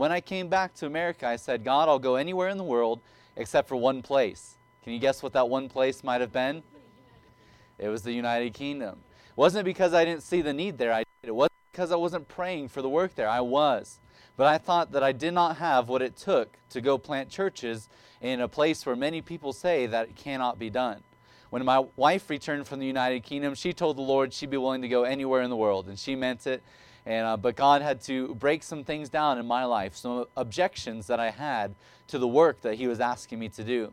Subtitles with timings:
[0.00, 3.00] when I came back to America, I said, God, I'll go anywhere in the world
[3.36, 4.56] except for one place.
[4.82, 6.62] Can you guess what that one place might have been?
[7.78, 9.00] It was the United Kingdom.
[9.36, 10.92] Wasn't it because I didn't see the need there.
[10.92, 11.28] I did.
[11.28, 13.28] It wasn't because I wasn't praying for the work there.
[13.28, 14.00] I was.
[14.36, 17.88] But I thought that I did not have what it took to go plant churches
[18.22, 21.02] in a place where many people say that it cannot be done.
[21.50, 24.82] When my wife returned from the United Kingdom, she told the Lord she'd be willing
[24.82, 26.62] to go anywhere in the world, and she meant it.
[27.06, 31.06] And, uh, but God had to break some things down in my life, some objections
[31.06, 31.74] that I had
[32.08, 33.92] to the work that He was asking me to do.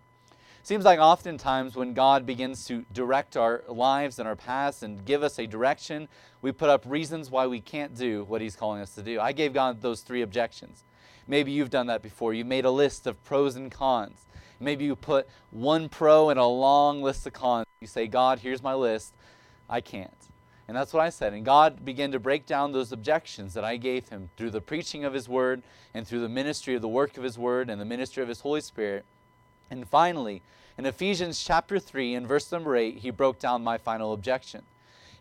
[0.64, 5.24] Seems like oftentimes when God begins to direct our lives and our paths and give
[5.24, 6.10] us a direction,
[6.42, 9.20] we put up reasons why we can't do what He's calling us to do.
[9.22, 10.84] I gave God those three objections.
[11.26, 12.34] Maybe you've done that before.
[12.34, 14.26] You made a list of pros and cons.
[14.60, 17.66] Maybe you put one pro and a long list of cons.
[17.80, 19.14] You say, God, here's my list.
[19.70, 20.12] I can't.
[20.68, 21.34] And that's what I said.
[21.34, 25.06] And God began to break down those objections that I gave him through the preaching
[25.06, 27.86] of his word and through the ministry of the work of his word and the
[27.86, 29.06] ministry of his Holy Spirit.
[29.70, 30.42] And finally,
[30.78, 34.64] in Ephesians chapter 3 and verse number 8, he broke down my final objection.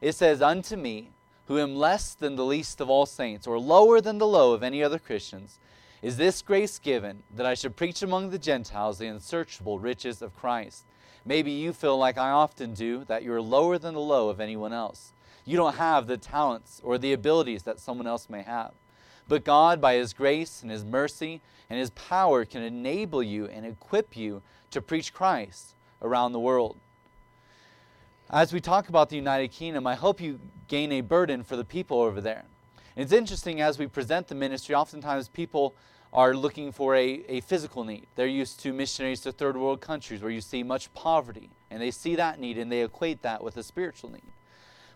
[0.01, 1.11] It says, Unto me,
[1.47, 4.63] who am less than the least of all saints, or lower than the low of
[4.63, 5.59] any other Christians,
[6.03, 10.37] is this grace given that I should preach among the Gentiles the unsearchable riches of
[10.37, 10.85] Christ.
[11.25, 14.73] Maybe you feel like I often do, that you're lower than the low of anyone
[14.73, 15.13] else.
[15.47, 18.73] You don't have the talents or the abilities that someone else may have.
[19.29, 23.65] But God, by His grace and His mercy and His power, can enable you and
[23.65, 26.77] equip you to preach Christ around the world.
[28.29, 31.65] As we talk about the United Kingdom, I hope you gain a burden for the
[31.65, 32.45] people over there.
[32.97, 35.75] It's interesting as we present the ministry, oftentimes people
[36.13, 38.07] are looking for a, a physical need.
[38.17, 41.91] They're used to missionaries to third world countries where you see much poverty, and they
[41.91, 44.23] see that need and they equate that with a spiritual need.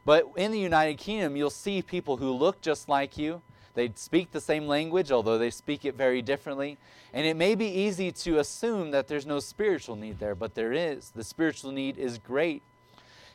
[0.04, 3.42] But in the United Kingdom, you'll see people who look just like you,
[3.74, 6.76] they speak the same language, although they speak it very differently.
[7.12, 10.72] And it may be easy to assume that there's no spiritual need there, but there
[10.72, 11.10] is.
[11.10, 12.62] The spiritual need is great.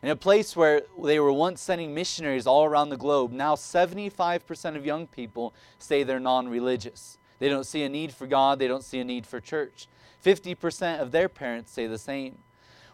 [0.04, 4.76] In a place where they were once sending missionaries all around the globe, now 75%
[4.76, 7.18] of young people say they're non religious.
[7.40, 9.88] They don't see a need for God, they don't see a need for church.
[10.24, 12.38] 50% of their parents say the same.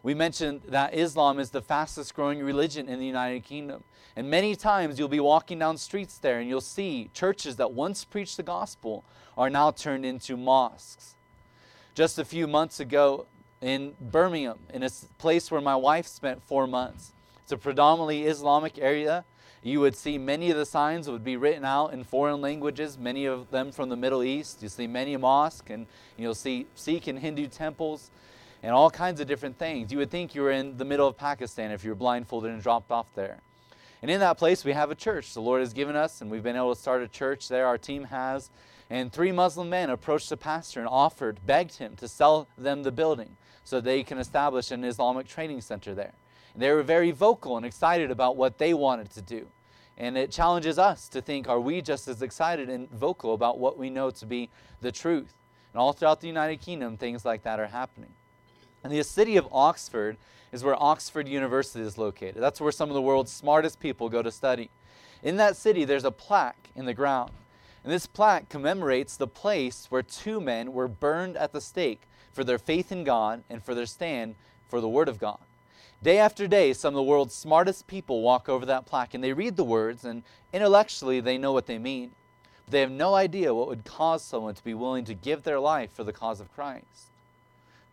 [0.03, 3.83] We mentioned that Islam is the fastest growing religion in the United Kingdom.
[4.15, 8.03] And many times you'll be walking down streets there and you'll see churches that once
[8.03, 9.03] preached the gospel
[9.37, 11.15] are now turned into mosques.
[11.93, 13.27] Just a few months ago
[13.61, 17.13] in Birmingham, in a place where my wife spent four months,
[17.43, 19.23] it's a predominantly Islamic area.
[19.61, 23.25] You would see many of the signs would be written out in foreign languages, many
[23.25, 24.63] of them from the Middle East.
[24.63, 25.85] You see many mosques and
[26.17, 28.09] you'll see Sikh and Hindu temples
[28.63, 29.91] and all kinds of different things.
[29.91, 32.61] You would think you were in the middle of Pakistan if you were blindfolded and
[32.61, 33.39] dropped off there.
[34.01, 35.33] And in that place, we have a church.
[35.33, 37.67] The Lord has given us, and we've been able to start a church there.
[37.67, 38.49] Our team has.
[38.89, 42.91] And three Muslim men approached the pastor and offered, begged him to sell them the
[42.91, 46.13] building so they can establish an Islamic training center there.
[46.53, 49.47] And they were very vocal and excited about what they wanted to do.
[49.97, 53.77] And it challenges us to think are we just as excited and vocal about what
[53.77, 54.49] we know to be
[54.81, 55.33] the truth?
[55.73, 58.09] And all throughout the United Kingdom, things like that are happening.
[58.83, 60.17] And the city of Oxford
[60.51, 62.41] is where Oxford University is located.
[62.41, 64.69] That's where some of the world's smartest people go to study.
[65.23, 67.31] In that city, there's a plaque in the ground.
[67.83, 72.01] And this plaque commemorates the place where two men were burned at the stake
[72.33, 74.35] for their faith in God and for their stand
[74.67, 75.39] for the Word of God.
[76.03, 79.33] Day after day, some of the world's smartest people walk over that plaque and they
[79.33, 82.11] read the words, and intellectually they know what they mean.
[82.65, 85.59] But they have no idea what would cause someone to be willing to give their
[85.59, 87.10] life for the cause of Christ.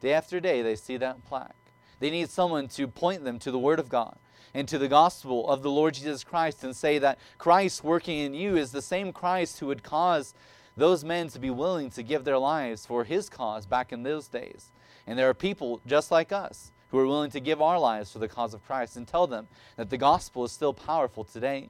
[0.00, 1.54] Day after day, they see that plaque.
[2.00, 4.16] They need someone to point them to the Word of God
[4.54, 8.34] and to the gospel of the Lord Jesus Christ and say that Christ working in
[8.34, 10.34] you is the same Christ who would cause
[10.76, 14.28] those men to be willing to give their lives for his cause back in those
[14.28, 14.70] days.
[15.06, 18.20] And there are people just like us who are willing to give our lives for
[18.20, 21.68] the cause of Christ and tell them that the gospel is still powerful today.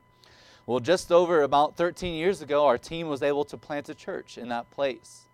[0.67, 4.37] Well, just over about 13 years ago, our team was able to plant a church
[4.37, 5.28] in that place.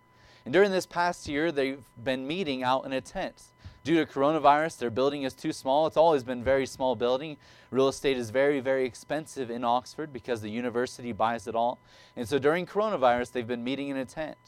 [0.45, 3.43] And during this past year, they've been meeting out in a tent.
[3.83, 5.87] Due to coronavirus, their building is too small.
[5.87, 7.37] It's always been very small building.
[7.71, 11.79] Real estate is very, very expensive in Oxford because the university buys it all.
[12.17, 14.39] And so during coronavirus, they've been meeting in a tent.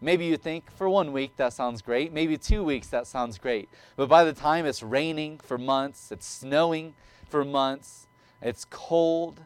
[0.00, 2.12] Maybe you think for one week that sounds great.
[2.12, 3.68] Maybe two weeks that sounds great.
[3.96, 6.94] But by the time it's raining for months, it's snowing
[7.28, 8.08] for months,
[8.40, 9.42] it's cold,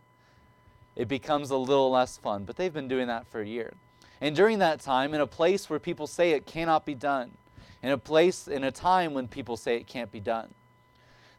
[0.97, 2.45] it becomes a little less fun.
[2.45, 3.75] But they've been doing that for a year.
[4.25, 7.33] And during that time, in a place where people say it cannot be done,
[7.83, 10.55] in a place, in a time when people say it can't be done,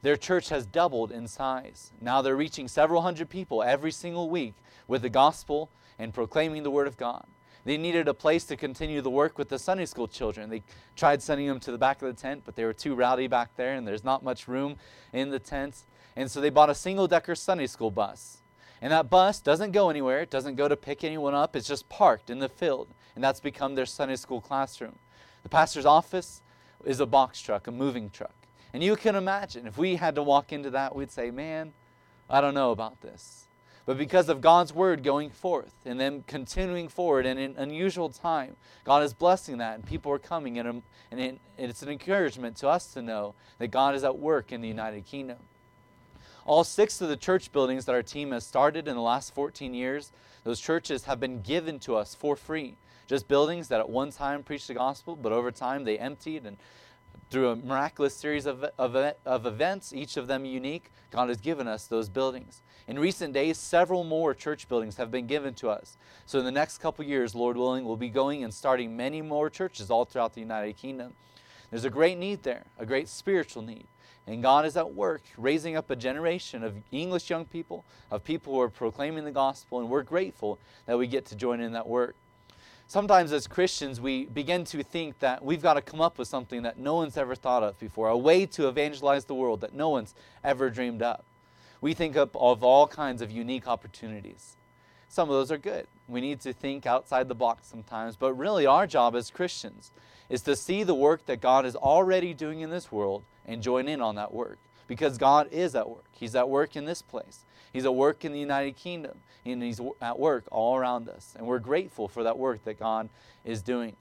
[0.03, 1.91] their church has doubled in size.
[1.99, 4.53] Now they're reaching several hundred people every single week
[4.87, 7.25] with the gospel and proclaiming the word of God.
[7.63, 10.51] They needed a place to continue the work with the Sunday school children.
[10.51, 10.61] They
[10.95, 13.55] tried sending them to the back of the tent, but they were too rowdy back
[13.55, 14.75] there, and there's not much room
[15.11, 15.85] in the tent.
[16.15, 18.43] And so they bought a single decker Sunday school bus.
[18.81, 21.89] And that bus doesn't go anywhere, it doesn't go to pick anyone up, it's just
[21.89, 22.89] parked in the field.
[23.15, 24.99] And that's become their Sunday school classroom.
[25.43, 26.41] The pastor's office
[26.83, 28.35] is a box truck, a moving truck.
[28.73, 31.73] And you can imagine if we had to walk into that, we'd say, man,
[32.29, 33.47] I don't know about this.
[33.85, 38.55] But because of God's word going forth and then continuing forward in an unusual time,
[38.83, 40.57] God is blessing that and people are coming.
[40.57, 44.51] And, um, and it's an encouragement to us to know that God is at work
[44.51, 45.37] in the United Kingdom.
[46.45, 49.73] All six of the church buildings that our team has started in the last 14
[49.73, 50.11] years,
[50.43, 52.77] those churches have been given to us for free.
[53.07, 56.57] Just buildings that at one time preached the gospel, but over time they emptied and
[57.31, 58.95] through a miraculous series of, of,
[59.25, 62.61] of events, each of them unique, God has given us those buildings.
[62.87, 65.97] In recent days, several more church buildings have been given to us.
[66.27, 69.49] So, in the next couple years, Lord willing, we'll be going and starting many more
[69.49, 71.13] churches all throughout the United Kingdom.
[71.71, 73.87] There's a great need there, a great spiritual need.
[74.27, 78.53] And God is at work raising up a generation of English young people, of people
[78.53, 80.57] who are proclaiming the gospel, and we're grateful
[80.87, 82.15] that we get to join in that work.
[82.87, 86.61] Sometimes, as Christians, we begin to think that we've got to come up with something
[86.63, 89.89] that no one's ever thought of before, a way to evangelize the world that no
[89.89, 90.13] one's
[90.43, 91.25] ever dreamed up.
[91.81, 94.55] We think of, of all kinds of unique opportunities.
[95.07, 95.87] Some of those are good.
[96.07, 99.91] We need to think outside the box sometimes, but really, our job as Christians
[100.29, 103.87] is to see the work that God is already doing in this world and join
[103.87, 104.57] in on that work
[104.87, 106.05] because God is at work.
[106.11, 107.39] He's at work in this place.
[107.71, 111.33] He's at work in the United Kingdom, and He's at work all around us.
[111.37, 113.09] And we're grateful for that work that God
[113.43, 113.95] is doing.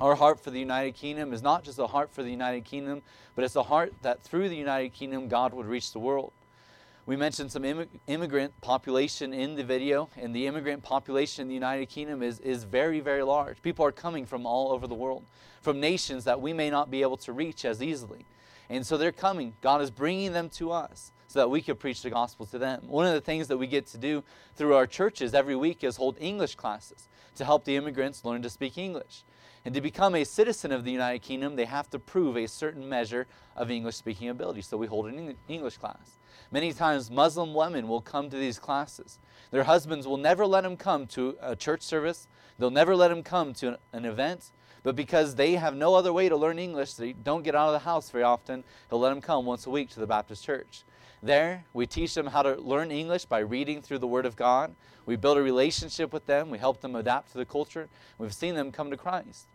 [0.00, 3.02] Our heart for the United Kingdom is not just a heart for the United Kingdom,
[3.34, 6.32] but it's a heart that through the United Kingdom, God would reach the world.
[7.06, 7.66] We mentioned some
[8.06, 12.64] immigrant population in the video, and the immigrant population in the United Kingdom is, is
[12.64, 13.60] very, very large.
[13.60, 15.26] People are coming from all over the world,
[15.60, 18.24] from nations that we may not be able to reach as easily.
[18.70, 19.54] And so they're coming.
[19.60, 22.84] God is bringing them to us so that we can preach the gospel to them.
[22.86, 24.24] One of the things that we get to do
[24.54, 28.48] through our churches every week is hold English classes to help the immigrants learn to
[28.48, 29.24] speak English.
[29.64, 32.86] And to become a citizen of the United Kingdom, they have to prove a certain
[32.86, 33.26] measure
[33.56, 34.60] of English speaking ability.
[34.60, 36.18] So we hold an English class.
[36.50, 39.18] Many times, Muslim women will come to these classes.
[39.50, 42.28] Their husbands will never let them come to a church service,
[42.58, 44.50] they'll never let them come to an event.
[44.82, 47.72] But because they have no other way to learn English, they don't get out of
[47.72, 50.84] the house very often, he'll let them come once a week to the Baptist church.
[51.22, 54.74] There, we teach them how to learn English by reading through the Word of God.
[55.06, 56.50] We build a relationship with them.
[56.50, 57.88] We help them adapt to the culture.
[58.18, 59.46] We've seen them come to Christ.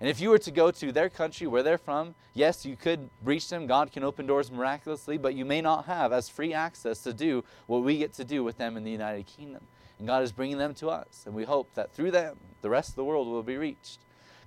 [0.00, 3.08] And if you were to go to their country, where they're from, yes, you could
[3.22, 3.66] reach them.
[3.66, 7.44] God can open doors miraculously, but you may not have as free access to do
[7.66, 9.62] what we get to do with them in the United Kingdom.
[9.98, 11.22] And God is bringing them to us.
[11.26, 14.00] And we hope that through them, the rest of the world will be reached.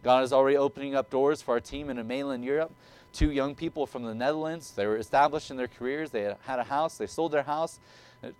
[0.03, 2.73] God is already opening up doors for our team in mainland Europe.
[3.13, 6.11] Two young people from the Netherlands, they were established in their careers.
[6.11, 7.79] They had a house, they sold their house,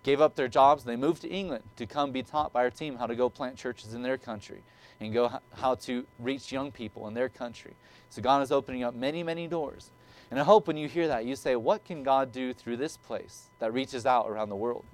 [0.02, 2.96] gave up their jobs, they moved to England to come be taught by our team
[2.96, 4.62] how to go plant churches in their country
[5.00, 7.74] and go how to reach young people in their country.
[8.10, 9.90] So God is opening up many, many doors.
[10.30, 12.96] And I hope when you hear that, you say, What can God do through this
[12.96, 14.84] place that reaches out around the world?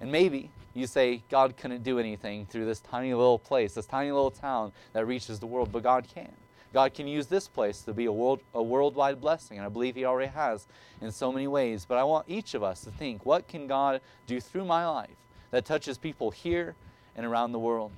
[0.00, 4.10] And maybe you say God couldn't do anything through this tiny little place, this tiny
[4.10, 6.32] little town that reaches the world, but God can.
[6.72, 9.94] God can use this place to be a world a worldwide blessing, and I believe
[9.94, 10.66] He already has
[11.00, 11.84] in so many ways.
[11.86, 15.10] But I want each of us to think, what can God do through my life
[15.50, 16.74] that touches people here
[17.14, 17.92] and around the world?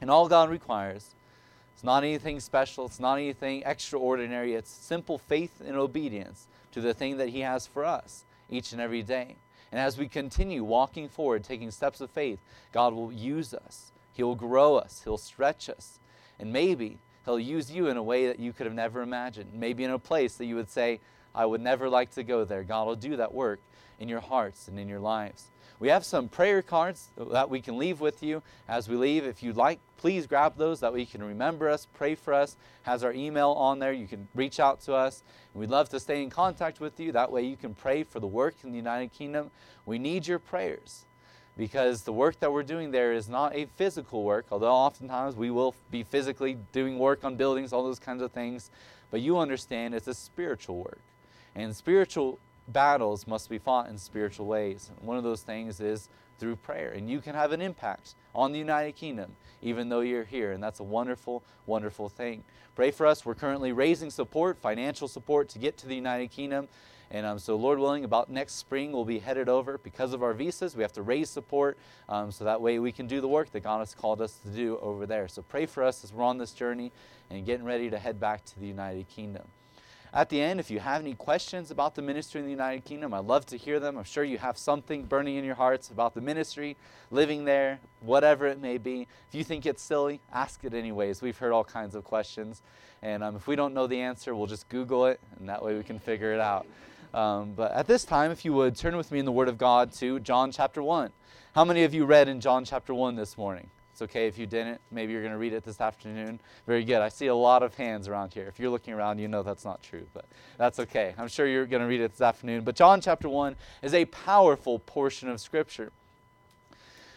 [0.00, 1.14] And all God requires
[1.74, 6.94] it's not anything special, it's not anything extraordinary, it's simple faith and obedience to the
[6.94, 9.36] thing that He has for us each and every day.
[9.70, 12.38] And as we continue walking forward, taking steps of faith,
[12.72, 13.92] God will use us.
[14.14, 15.02] He will grow us.
[15.04, 15.98] He'll stretch us.
[16.38, 19.50] And maybe He'll use you in a way that you could have never imagined.
[19.52, 21.00] Maybe in a place that you would say,
[21.34, 22.62] I would never like to go there.
[22.62, 23.60] God will do that work
[23.98, 25.50] in your hearts and in your lives.
[25.78, 29.24] We have some prayer cards that we can leave with you as we leave.
[29.24, 32.56] If you'd like, please grab those that we can remember us, pray for us.
[32.84, 33.92] Has our email on there.
[33.92, 35.22] You can reach out to us.
[35.54, 37.12] We'd love to stay in contact with you.
[37.12, 39.50] That way you can pray for the work in the United Kingdom.
[39.84, 41.04] We need your prayers
[41.56, 45.50] because the work that we're doing there is not a physical work, although oftentimes we
[45.50, 48.70] will be physically doing work on buildings, all those kinds of things.
[49.10, 51.00] But you understand it's a spiritual work.
[51.54, 54.90] And spiritual battles must be fought in spiritual ways.
[55.00, 56.08] One of those things is
[56.38, 56.90] through prayer.
[56.90, 60.52] And you can have an impact on the United Kingdom even though you're here.
[60.52, 62.44] And that's a wonderful, wonderful thing.
[62.74, 63.24] Pray for us.
[63.24, 66.68] We're currently raising support, financial support to get to the United Kingdom.
[67.10, 70.34] And um, so, Lord willing, about next spring, we'll be headed over because of our
[70.34, 70.74] visas.
[70.74, 73.60] We have to raise support um, so that way we can do the work that
[73.60, 75.28] God has called us to do over there.
[75.28, 76.90] So, pray for us as we're on this journey
[77.30, 79.44] and getting ready to head back to the United Kingdom.
[80.16, 83.12] At the end, if you have any questions about the ministry in the United Kingdom,
[83.12, 83.98] I'd love to hear them.
[83.98, 86.78] I'm sure you have something burning in your hearts about the ministry,
[87.10, 89.06] living there, whatever it may be.
[89.28, 91.20] If you think it's silly, ask it anyways.
[91.20, 92.62] We've heard all kinds of questions.
[93.02, 95.76] And um, if we don't know the answer, we'll just Google it, and that way
[95.76, 96.66] we can figure it out.
[97.12, 99.58] Um, but at this time, if you would, turn with me in the Word of
[99.58, 101.10] God to John chapter 1.
[101.54, 103.68] How many of you read in John chapter 1 this morning?
[103.96, 104.78] It's okay if you didn't.
[104.90, 106.38] Maybe you're going to read it this afternoon.
[106.66, 107.00] Very good.
[107.00, 108.46] I see a lot of hands around here.
[108.46, 110.26] If you're looking around, you know that's not true, but
[110.58, 111.14] that's okay.
[111.16, 112.62] I'm sure you're going to read it this afternoon.
[112.62, 115.92] But John chapter 1 is a powerful portion of Scripture.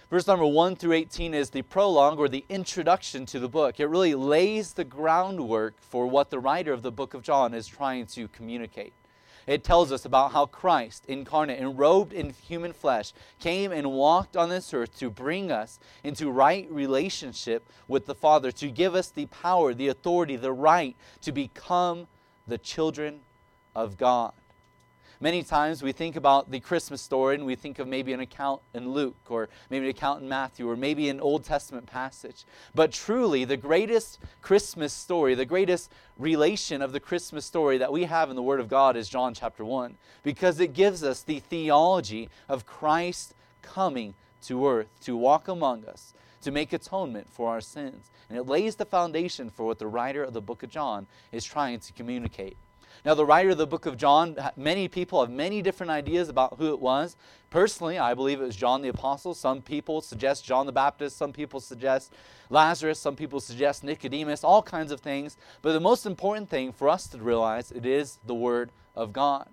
[0.10, 3.82] Verse number 1 through 18 is the prologue or the introduction to the book.
[3.82, 7.68] It really lays the groundwork for what the writer of the book of John is
[7.68, 8.94] trying to communicate.
[9.50, 14.38] It tells us about how Christ, incarnate and robed in human flesh, came and walked
[14.38, 19.10] on this earth to bring us into right relationship with the Father, to give us
[19.10, 22.06] the power, the authority, the right to become
[22.48, 23.22] the children
[23.76, 24.34] of God.
[25.22, 28.62] Many times we think about the Christmas story and we think of maybe an account
[28.74, 32.46] in Luke or maybe an account in Matthew or maybe an Old Testament passage.
[32.74, 38.06] But truly, the greatest Christmas story, the greatest relation of the Christmas story that we
[38.06, 41.40] have in the Word of God is John chapter 1 because it gives us the
[41.40, 47.60] theology of Christ coming to earth to walk among us, to make atonement for our
[47.60, 48.10] sins.
[48.30, 51.44] And it lays the foundation for what the writer of the book of John is
[51.44, 52.56] trying to communicate.
[53.06, 56.58] Now, the writer of the book of John, many people have many different ideas about
[56.58, 57.16] who it was.
[57.50, 59.34] Personally, I believe it was John the Apostle.
[59.34, 61.18] Some people suggest John the Baptist.
[61.18, 62.14] Some people suggest
[62.50, 63.00] Lazarus.
[63.00, 65.38] Some people suggest Nicodemus, all kinds of things.
[65.62, 69.48] But the most important thing for us to realize, it is the Word of God.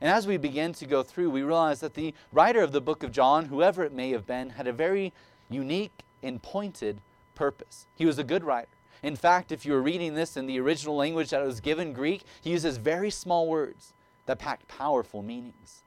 [0.00, 3.02] And as we begin to go through, we realize that the writer of the book
[3.02, 5.12] of John, whoever it may have been, had a very
[5.50, 7.00] unique and pointed
[7.34, 7.86] purpose.
[7.96, 8.68] He was a good writer.
[9.04, 12.22] In fact, if you were reading this in the original language that was given, Greek,
[12.40, 13.92] he uses very small words
[14.24, 15.82] that pack powerful meanings.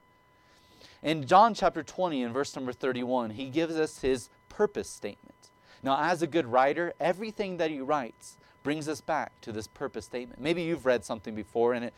[1.01, 5.49] In John chapter 20, and verse number 31, he gives us his purpose statement.
[5.81, 10.05] Now, as a good writer, everything that he writes brings us back to this purpose
[10.05, 10.39] statement.
[10.39, 11.93] Maybe you've read something before and it,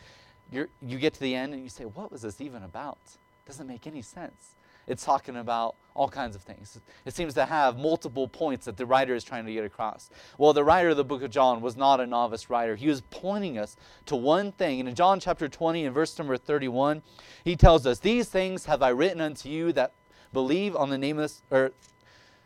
[0.50, 2.98] you get to the end and you say, What was this even about?
[3.04, 4.54] It doesn't make any sense
[4.90, 6.80] it's talking about all kinds of things.
[7.04, 10.10] It seems to have multiple points that the writer is trying to get across.
[10.36, 12.74] Well, the writer of the book of John was not a novice writer.
[12.74, 14.80] He was pointing us to one thing.
[14.80, 17.02] And in John chapter 20 and verse number 31,
[17.44, 19.92] he tells us, These things have I written unto you that
[20.32, 21.70] believe on the name of this, or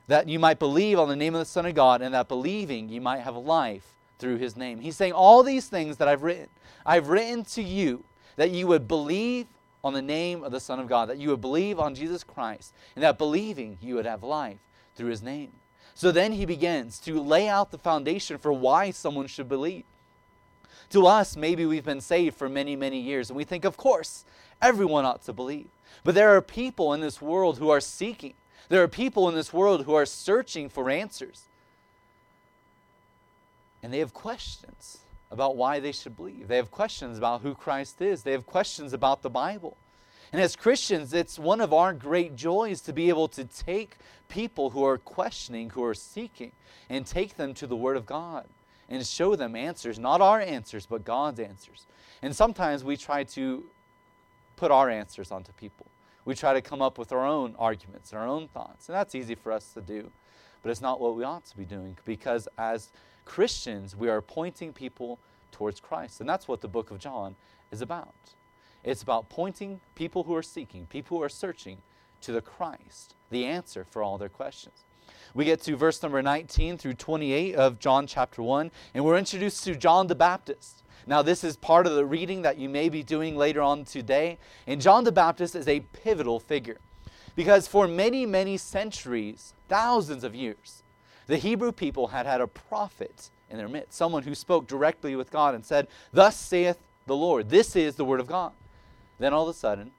[0.07, 2.91] that you might believe on the name of the Son of God, and that believing
[2.91, 4.81] you might have life through his name.
[4.81, 6.49] He's saying, All these things that I've written,
[6.85, 8.05] I've written to you
[8.37, 9.47] that you would believe
[9.85, 12.73] on the name of the Son of God, that you would believe on Jesus Christ,
[12.97, 14.59] and that believing you would have life
[14.97, 15.53] through his name.
[15.95, 19.85] So then he begins to lay out the foundation for why someone should believe.
[20.91, 24.25] To us, maybe we've been saved for many, many years, and we think, of course,
[24.61, 25.69] everyone ought to believe.
[26.03, 28.35] But there are people in this world who are seeking.
[28.69, 31.43] There are people in this world who are searching for answers.
[33.83, 35.04] And they have questions
[35.35, 36.49] about why they should believe.
[36.49, 38.23] They have questions about who Christ is.
[38.23, 39.76] They have questions about the Bible.
[40.33, 43.97] And as Christians, it's one of our great joys to be able to take
[44.29, 46.53] people who are questioning, who are seeking,
[46.88, 48.47] and take them to the Word of God
[48.88, 51.87] and show them answers, not our answers, but God's answers.
[52.23, 53.64] And sometimes we try to
[54.57, 55.87] put our answers onto people.
[56.25, 58.88] We try to come up with our own arguments, our own thoughts.
[58.88, 60.11] And that's easy for us to do.
[60.62, 62.91] But it's not what we ought to be doing because as
[63.25, 65.19] Christians, we are pointing people
[65.50, 66.21] towards Christ.
[66.21, 67.37] And that's what the book of John
[67.71, 68.14] is about.
[68.83, 71.78] It's about pointing people who are seeking, people who are searching
[72.21, 74.85] to the Christ, the answer for all their questions.
[75.35, 79.64] We get to verse number 19 through 28 of John chapter 1, and we're introduced
[79.64, 80.83] to John the Baptist.
[81.07, 84.38] Now, this is part of the reading that you may be doing later on today.
[84.66, 86.78] And John the Baptist is a pivotal figure
[87.37, 90.84] because for many, many centuries, thousands of years,
[91.26, 95.31] the Hebrew people had had a prophet in their midst, someone who spoke directly with
[95.31, 97.50] God and said, Thus saith the Lord.
[97.50, 98.52] This is the word of God.
[99.19, 99.93] Then all of a sudden,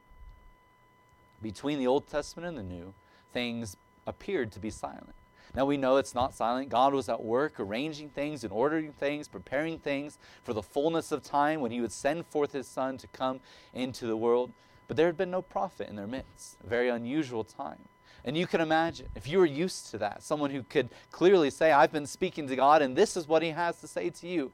[1.41, 2.93] between the Old Testament and the New,
[3.33, 3.77] things
[4.07, 5.13] appeared to be silent.
[5.55, 6.69] Now we know it's not silent.
[6.69, 11.23] God was at work arranging things and ordering things, preparing things for the fullness of
[11.23, 13.39] time when He would send forth His Son to come
[13.73, 14.51] into the world.
[14.87, 17.79] But there had been no prophet in their midst, a very unusual time.
[18.25, 21.71] And you can imagine, if you were used to that, someone who could clearly say,
[21.71, 24.51] I've been speaking to God and this is what He has to say to you,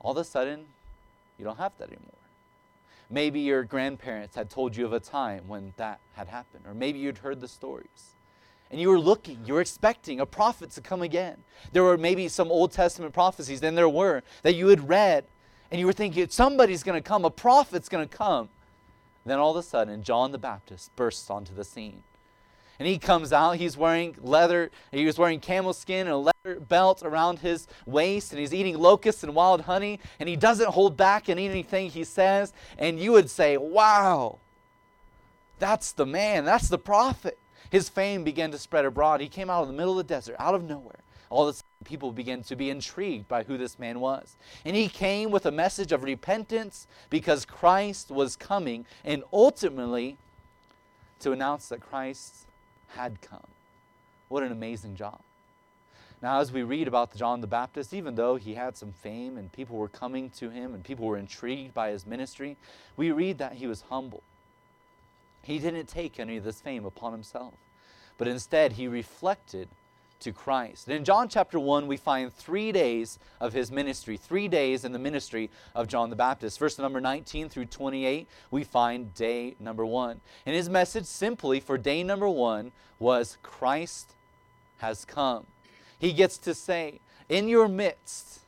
[0.00, 0.64] all of a sudden,
[1.38, 2.12] you don't have that anymore.
[3.10, 6.98] Maybe your grandparents had told you of a time when that had happened, or maybe
[6.98, 8.14] you'd heard the stories.
[8.70, 11.38] And you were looking, you were expecting a prophet to come again.
[11.72, 15.24] There were maybe some Old Testament prophecies, and there were, that you had read,
[15.70, 18.48] and you were thinking, somebody's going to come, a prophet's going to come.
[19.24, 22.02] Then all of a sudden, John the Baptist bursts onto the scene.
[22.78, 26.60] And he comes out, he's wearing leather, he was wearing camel skin and a leather
[26.60, 30.96] belt around his waist, and he's eating locusts and wild honey, and he doesn't hold
[30.96, 32.52] back in anything he says.
[32.78, 34.38] And you would say, Wow,
[35.58, 37.38] that's the man, that's the prophet.
[37.70, 39.20] His fame began to spread abroad.
[39.20, 41.00] He came out of the middle of the desert, out of nowhere.
[41.30, 44.36] All of a sudden, people began to be intrigued by who this man was.
[44.64, 50.16] And he came with a message of repentance because Christ was coming, and ultimately
[51.20, 52.46] to announce that Christ
[52.88, 53.46] had come.
[54.28, 55.20] What an amazing job.
[56.20, 59.52] Now, as we read about John the Baptist, even though he had some fame and
[59.52, 62.56] people were coming to him and people were intrigued by his ministry,
[62.96, 64.22] we read that he was humble.
[65.42, 67.54] He didn't take any of this fame upon himself,
[68.16, 69.68] but instead he reflected
[70.20, 70.86] to Christ.
[70.86, 74.92] And in John chapter 1, we find three days of his ministry, three days in
[74.92, 76.58] the ministry of John the Baptist.
[76.58, 80.20] Verse number 19 through 28, we find day number one.
[80.44, 84.12] And his message simply for day number one was Christ
[84.78, 85.46] has come.
[85.98, 88.40] He gets to say, In your midst,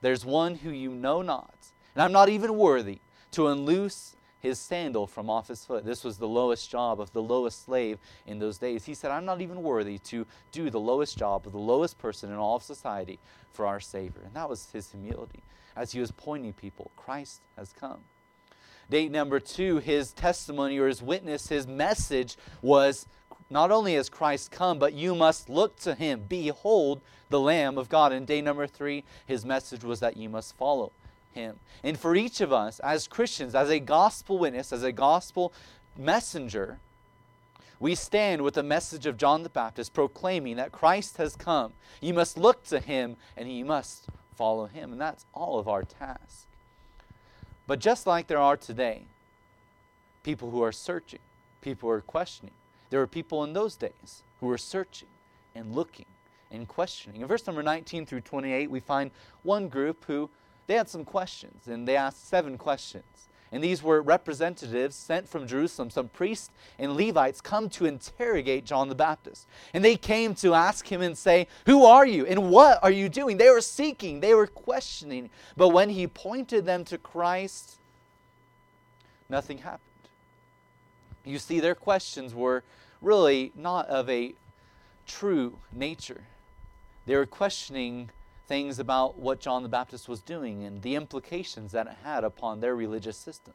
[0.00, 1.54] there's one who you know not,
[1.94, 2.98] and I'm not even worthy
[3.32, 5.84] to unloose his sandal from off his foot.
[5.84, 8.84] This was the lowest job of the lowest slave in those days.
[8.84, 12.30] He said, I'm not even worthy to do the lowest job of the lowest person
[12.30, 13.20] in all of society
[13.52, 14.22] for our Savior.
[14.24, 15.44] And that was his humility
[15.76, 18.00] as he was pointing people Christ has come.
[18.90, 23.06] Date number two, his testimony or his witness, his message was
[23.48, 26.24] not only has Christ come, but you must look to him.
[26.28, 28.10] Behold the Lamb of God.
[28.12, 30.92] And day number three, his message was that you must follow
[31.34, 31.58] him.
[31.82, 35.52] And for each of us, as Christians, as a gospel witness, as a gospel
[35.96, 36.78] messenger,
[37.80, 41.72] we stand with the message of John the Baptist proclaiming that Christ has come.
[42.00, 44.92] You must look to him and you must follow him.
[44.92, 46.46] And that's all of our task.
[47.66, 49.02] But just like there are today,
[50.22, 51.20] people who are searching,
[51.60, 52.54] people who are questioning,
[52.90, 55.08] there were people in those days who were searching
[55.54, 56.06] and looking
[56.50, 57.22] and questioning.
[57.22, 59.10] In verse number 19 through 28, we find
[59.42, 60.28] one group who
[60.66, 63.04] they had some questions, and they asked seven questions.
[63.52, 68.88] And these were representatives sent from Jerusalem, some priests and Levites come to interrogate John
[68.88, 69.46] the Baptist.
[69.74, 73.10] And they came to ask him and say, Who are you and what are you
[73.10, 73.36] doing?
[73.36, 75.28] They were seeking, they were questioning.
[75.54, 77.76] But when he pointed them to Christ,
[79.28, 79.80] nothing happened.
[81.22, 82.64] You see, their questions were
[83.02, 84.32] really not of a
[85.06, 86.22] true nature.
[87.04, 88.10] They were questioning
[88.52, 92.60] things about what John the Baptist was doing and the implications that it had upon
[92.60, 93.54] their religious system.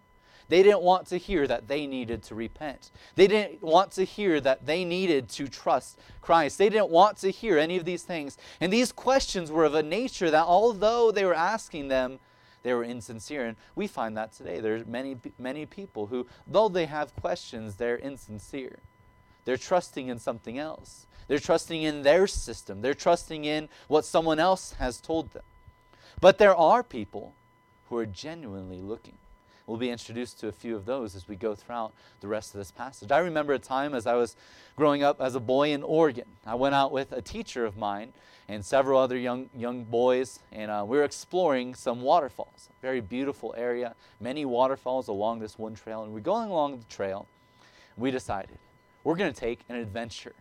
[0.49, 2.89] They didn't want to hear that they needed to repent.
[3.13, 6.57] They didn't want to hear that they needed to trust Christ.
[6.57, 8.39] They didn't want to hear any of these things.
[8.59, 12.17] And these questions were of a nature that, although they were asking them,
[12.63, 13.45] they were insincere.
[13.45, 14.59] And we find that today.
[14.59, 18.79] There are many, many people who, though they have questions, they're insincere.
[19.45, 21.05] They're trusting in something else.
[21.27, 22.81] They're trusting in their system.
[22.81, 25.43] They're trusting in what someone else has told them.
[26.19, 27.33] But there are people
[27.89, 29.17] who are genuinely looking.
[29.65, 32.59] We'll be introduced to a few of those as we go throughout the rest of
[32.59, 33.11] this passage.
[33.11, 34.37] I remember a time as I was
[34.77, 36.25] growing up as a boy in Oregon.
[36.45, 38.13] I went out with a teacher of mine
[38.47, 42.69] and several other young, young boys, and uh, we were exploring some waterfalls.
[42.81, 46.03] Very beautiful area, many waterfalls along this one trail.
[46.03, 47.27] And we're going along the trail.
[47.97, 48.57] We decided
[49.03, 50.33] we're going to take an adventure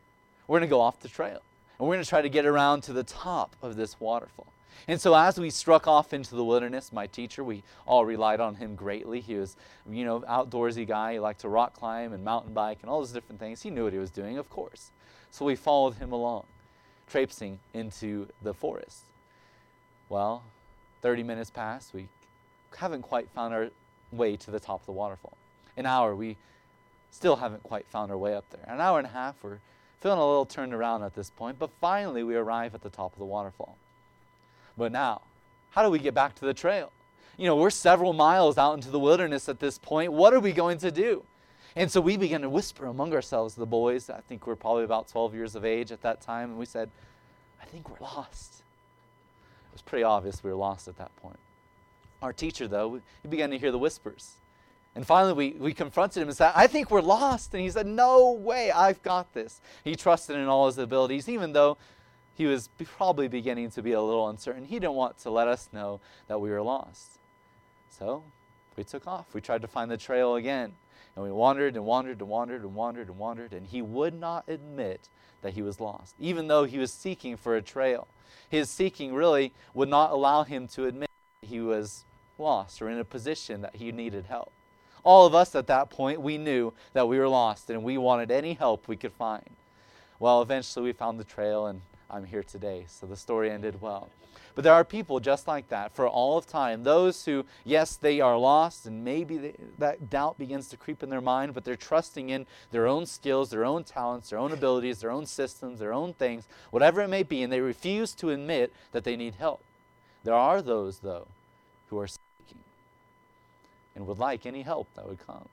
[0.47, 1.41] we're going to go off the trail.
[1.79, 4.47] And we're going to try to get around to the top of this waterfall.
[4.89, 8.55] And so as we struck off into the wilderness, my teacher, we all relied on
[8.55, 9.21] him greatly.
[9.21, 9.57] He was,
[9.91, 11.15] you know, outdoorsy guy.
[11.15, 13.63] He liked to rock climb and mountain bike and all those different things.
[13.63, 14.91] He knew what he was doing, of course.
[15.31, 16.45] So we followed him along,
[17.09, 19.03] traipsing into the forest.
[20.09, 20.45] Well,
[21.03, 21.93] 30 minutes passed.
[21.93, 22.09] We
[22.77, 23.71] haven't quite found our
[24.13, 25.37] way to the top of the waterfall.
[25.77, 26.37] An hour, we
[27.11, 28.73] still haven't quite found our way up there.
[28.73, 29.59] An hour and a half, we're
[30.01, 33.13] feeling a little turned around at this point, but finally we arrive at the top
[33.13, 33.77] of the waterfall.
[34.77, 35.23] But now,
[35.71, 36.93] how do we get back to the trail?
[37.37, 40.13] You know, we're several miles out into the wilderness at this point.
[40.13, 41.23] What are we going to do?
[41.75, 44.09] And so we began to whisper among ourselves, the boys.
[44.09, 46.51] I think we're probably about 12 years of age at that time.
[46.51, 46.89] And we said,
[47.61, 48.63] I think we're lost.
[49.71, 51.39] It was pretty obvious we were lost at that point.
[52.23, 54.33] Our teacher, though, he began to hear the whispers.
[54.97, 57.53] And finally, we, we confronted him and said, I think we're lost.
[57.53, 59.61] And he said, No way, I've got this.
[59.85, 61.77] He trusted in all his abilities, even though
[62.35, 64.65] he was probably beginning to be a little uncertain.
[64.65, 67.19] He didn't want to let us know that we were lost.
[67.91, 68.25] So
[68.75, 69.35] we took off.
[69.35, 70.73] We tried to find the trail again.
[71.15, 73.53] And we wandered and wandered and wandered and wandered and wandered.
[73.53, 75.11] And he would not admit
[75.43, 78.09] that he was lost, even though he was seeking for a trail.
[78.49, 81.11] His seeking really would not allow him to admit
[81.43, 82.07] that he was
[82.39, 84.53] lost or in a position that he needed help.
[85.07, 88.33] All of us at that point, we knew that we were lost and we wanted
[88.33, 89.49] any help we could find.
[90.19, 92.87] Well, eventually we found the trail and I'm here today.
[92.89, 94.09] So the story ended well.
[94.57, 96.83] But there are people just like that for all of time.
[96.83, 101.11] Those who, yes, they are lost, and maybe they, that doubt begins to creep in
[101.11, 105.01] their mind, but they're trusting in their own skills, their own talents, their own abilities,
[105.01, 108.73] their own systems, their own things, whatever it may be, and they refuse to admit
[108.91, 109.63] that they need help.
[110.25, 111.29] There are those, though,
[111.91, 112.09] who are
[113.97, 115.49] and would like any help that would come.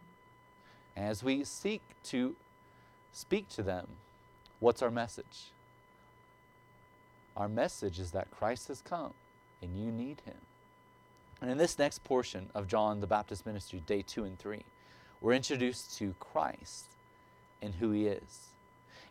[0.96, 2.36] As we seek to
[3.14, 3.88] speak to them,
[4.60, 5.52] what's our message?
[7.36, 9.14] Our message is that Christ has come
[9.62, 10.36] and you need him.
[11.42, 14.64] And in this next portion of John the Baptist ministry, day two and three,
[15.22, 16.86] we're introduced to Christ
[17.62, 18.50] and who he is.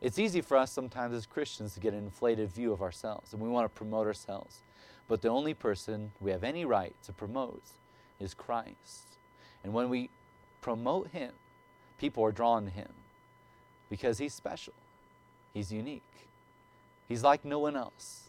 [0.01, 3.41] It's easy for us sometimes as Christians to get an inflated view of ourselves and
[3.41, 4.59] we want to promote ourselves.
[5.09, 7.63] But the only person we have any right to promote
[8.21, 9.12] is Christ.
[9.65, 10.11] And when we
[10.61, 11.33] promote him,
[11.99, 12.89] people are drawn to him
[13.91, 14.75] because he's special,
[15.55, 16.03] he's unique.
[17.09, 18.29] He's like no one else.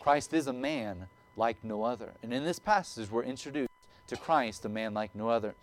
[0.00, 2.12] Christ is a man like no other.
[2.22, 3.70] And in this passage, we're introduced
[4.06, 5.54] to Christ, a man like no other.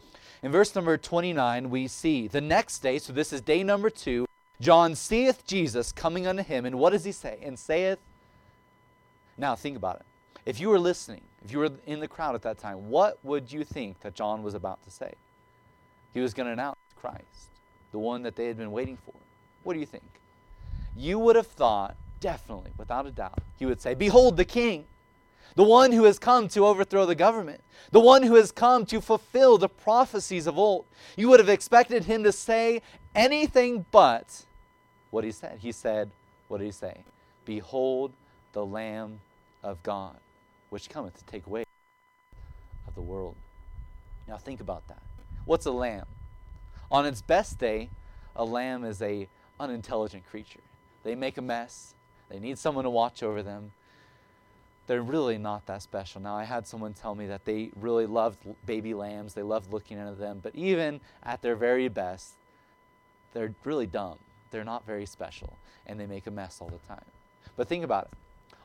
[0.44, 4.28] In verse number 29, we see the next day, so this is day number two,
[4.60, 7.40] John seeth Jesus coming unto him, and what does he say?
[7.42, 8.00] And saith,
[9.38, 10.06] Now think about it.
[10.46, 13.52] If you were listening, if you were in the crowd at that time, what would
[13.52, 15.14] you think that John was about to say?
[16.14, 17.50] He was going to announce Christ,
[17.92, 19.14] the one that they had been waiting for.
[19.64, 20.04] What do you think?
[20.96, 24.86] You would have thought definitely, without a doubt, he would say, Behold the king,
[25.56, 29.02] the one who has come to overthrow the government, the one who has come to
[29.02, 30.86] fulfill the prophecies of old.
[31.16, 32.82] You would have expected him to say
[33.14, 34.46] anything but
[35.12, 35.60] what he said.
[35.60, 36.10] He said,
[36.48, 37.04] What did he say?
[37.46, 38.12] Behold
[38.54, 39.20] the Lamb
[39.62, 40.16] of God,
[40.74, 41.64] which cometh to take away
[42.88, 43.36] of the world.
[44.28, 45.04] Now think about that.
[45.46, 46.08] What's a lamb?
[46.92, 47.92] On its best day,
[48.36, 49.28] a lamb is a
[49.60, 50.62] unintelligent creature.
[51.04, 51.94] They make a mess.
[52.28, 53.72] They need someone to watch over them.
[54.88, 56.20] They're really not that special.
[56.22, 60.00] Now, I had someone tell me that they really loved baby lambs, they loved looking
[60.00, 62.34] at them, but even at their very best,
[63.34, 64.18] they're really dumb.
[64.50, 65.56] They're not very special,
[65.86, 67.06] and they make a mess all the time.
[67.56, 68.12] But think about it.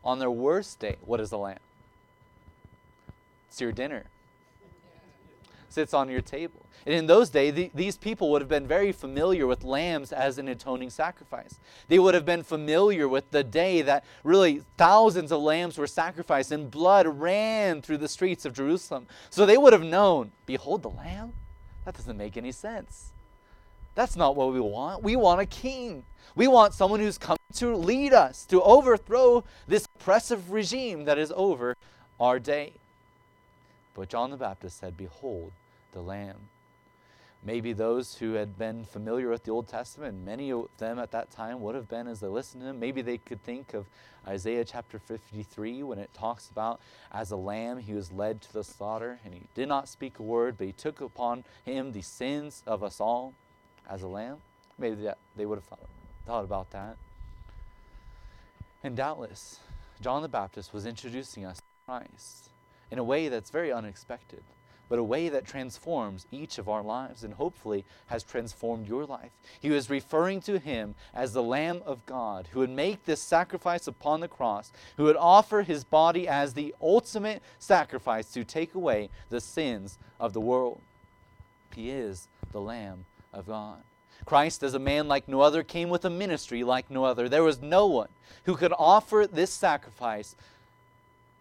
[0.03, 1.59] On their worst day, what is a lamb?
[3.48, 4.04] It's your dinner
[5.68, 6.66] sits on your table.
[6.87, 10.38] And in those days, the, these people would have been very familiar with lambs as
[10.38, 11.58] an atoning sacrifice.
[11.88, 16.52] They would have been familiar with the day that really thousands of lambs were sacrificed
[16.52, 19.06] and blood ran through the streets of Jerusalem.
[19.30, 21.32] So they would have known, behold the lamb?
[21.84, 23.12] That doesn't make any sense.
[23.94, 25.02] That's not what we want.
[25.02, 26.04] We want a king.
[26.34, 31.32] We want someone who's come to lead us, to overthrow this oppressive regime that is
[31.34, 31.76] over
[32.20, 32.74] our day.
[33.98, 35.50] But John the Baptist said, Behold
[35.90, 36.37] the Lamb.
[37.42, 41.32] Maybe those who had been familiar with the Old Testament, many of them at that
[41.32, 42.78] time would have been as they listened to him.
[42.78, 43.87] Maybe they could think of
[44.26, 46.80] Isaiah chapter 53 when it talks about
[47.11, 50.22] as a lamb he was led to the slaughter and he did not speak a
[50.22, 53.34] word, but he took upon him the sins of us all
[53.90, 54.37] as a lamb.
[54.78, 55.88] Maybe they would have thought,
[56.24, 56.96] thought about that.
[58.84, 59.58] And doubtless,
[60.00, 62.50] John the Baptist was introducing us to Christ
[62.90, 64.42] in a way that's very unexpected,
[64.88, 69.31] but a way that transforms each of our lives and hopefully has transformed your life.
[69.61, 73.87] He was referring to him as the Lamb of God who would make this sacrifice
[73.87, 79.11] upon the cross, who would offer his body as the ultimate sacrifice to take away
[79.29, 80.81] the sins of the world.
[81.74, 83.83] He is the Lamb of God.
[84.24, 87.29] Christ, as a man like no other, came with a ministry like no other.
[87.29, 88.09] There was no one
[88.44, 90.35] who could offer this sacrifice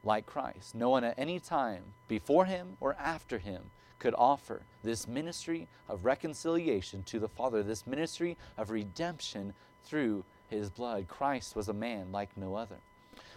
[0.08, 0.74] like Christ.
[0.74, 6.06] No one at any time before him or after him could offer this ministry of
[6.06, 11.08] reconciliation to the Father, this ministry of redemption through his blood.
[11.08, 12.78] Christ was a man like no other.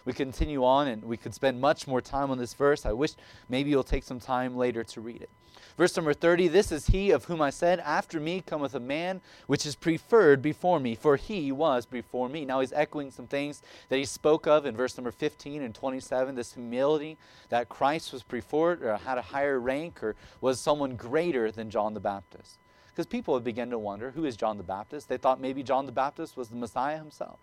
[0.05, 2.85] We continue on and we could spend much more time on this verse.
[2.85, 3.11] I wish
[3.49, 5.29] maybe you'll take some time later to read it.
[5.77, 9.21] Verse number 30 This is he of whom I said, After me cometh a man
[9.47, 12.45] which is preferred before me, for he was before me.
[12.45, 16.35] Now he's echoing some things that he spoke of in verse number 15 and 27
[16.35, 17.17] this humility
[17.49, 21.93] that Christ was preferred or had a higher rank or was someone greater than John
[21.93, 22.57] the Baptist.
[22.89, 25.07] Because people had begun to wonder who is John the Baptist?
[25.07, 27.39] They thought maybe John the Baptist was the Messiah himself.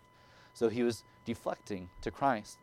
[0.54, 2.58] So he was deflecting to Christ.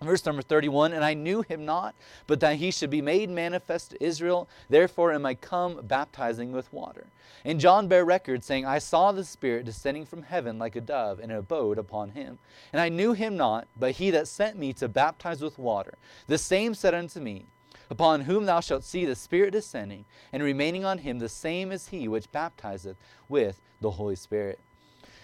[0.00, 1.94] Verse number 31 And I knew him not,
[2.26, 4.48] but that he should be made manifest to Israel.
[4.68, 7.06] Therefore am I come baptizing with water.
[7.44, 11.20] And John bare record, saying, I saw the Spirit descending from heaven like a dove,
[11.20, 12.38] and abode upon him.
[12.72, 15.94] And I knew him not, but he that sent me to baptize with water.
[16.26, 17.46] The same said unto me,
[17.90, 21.88] Upon whom thou shalt see the Spirit descending, and remaining on him, the same is
[21.88, 22.96] he which baptizeth
[23.28, 24.58] with the Holy Spirit.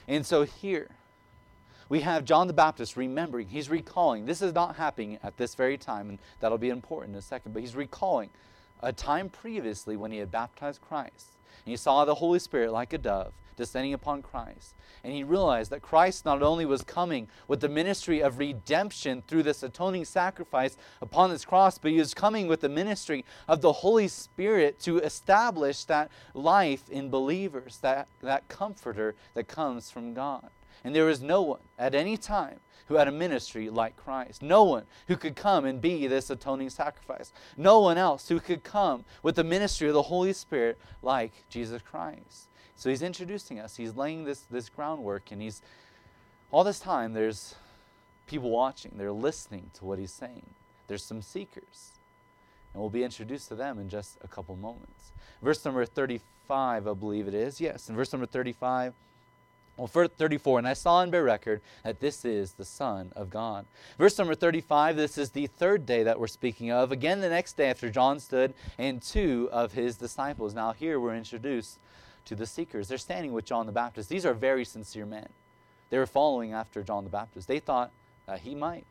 [0.07, 0.89] And so here,
[1.91, 4.25] we have John the Baptist remembering, he's recalling.
[4.25, 7.53] This is not happening at this very time, and that'll be important in a second,
[7.53, 8.31] but he's recalling
[8.81, 11.37] a time previously when he had baptized Christ.
[11.65, 14.75] And he saw the Holy Spirit like a dove descending upon Christ.
[15.03, 19.43] And he realized that Christ not only was coming with the ministry of redemption through
[19.43, 23.73] this atoning sacrifice upon this cross, but he was coming with the ministry of the
[23.73, 30.51] Holy Spirit to establish that life in believers, that, that comforter that comes from God.
[30.85, 34.43] And there is no one at any time who had a ministry like Christ.
[34.43, 37.33] No one who could come and be this atoning sacrifice.
[37.57, 41.83] No one else who could come with the ministry of the Holy Spirit like Jesus
[41.83, 42.49] Christ.
[42.75, 43.77] So he's introducing us.
[43.77, 45.63] He's laying this, this groundwork, and he's
[46.51, 47.55] all this time there's
[48.27, 48.93] people watching.
[48.97, 50.47] They're listening to what he's saying.
[50.89, 51.93] There's some seekers.
[52.73, 55.13] And we'll be introduced to them in just a couple moments.
[55.43, 57.61] Verse number 35, I believe it is.
[57.61, 58.95] Yes, in verse number 35.
[59.81, 63.31] Well, verse 34, and I saw in bear record that this is the Son of
[63.31, 63.65] God.
[63.97, 66.93] Verse number 35, this is the third day that we're speaking of.
[66.93, 70.53] Again, the next day after John stood and two of his disciples.
[70.53, 71.79] Now, here we're introduced
[72.27, 72.89] to the seekers.
[72.89, 74.11] They're standing with John the Baptist.
[74.11, 75.31] These are very sincere men.
[75.89, 77.49] They were following after John the Baptist.
[77.49, 77.91] They thought
[78.27, 78.85] that he might,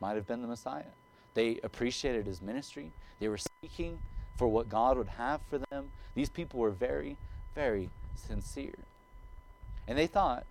[0.00, 0.92] might have been the Messiah.
[1.34, 2.92] They appreciated his ministry.
[3.18, 3.98] They were seeking
[4.36, 5.90] for what God would have for them.
[6.14, 7.16] These people were very,
[7.56, 8.84] very sincere.
[9.88, 10.44] And they thought,